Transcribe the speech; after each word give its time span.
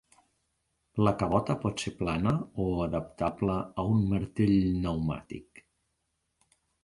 La 1.07 1.11
cabota 1.23 1.55
pot 1.65 1.83
ser 1.83 1.91
plana 1.99 2.31
o 2.63 2.71
adaptable 2.87 3.57
a 3.83 3.87
un 3.97 4.01
martell 4.15 4.57
pneumàtic. 4.79 5.63